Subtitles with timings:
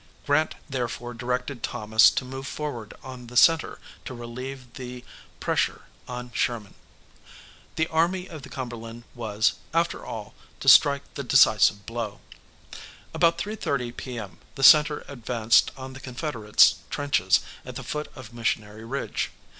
[0.25, 5.05] Grant therefore directed Thomas to move forward on the centre to relieve the
[5.39, 6.73] pressure on Sherman.
[7.75, 12.19] The Army of the Cumberland was, after all, to strike the decisive blow.
[13.13, 14.39] About 3.30 P.M.
[14.55, 19.29] the centre advanced on the Confederate's trenches at the foot of Missionary Ridge.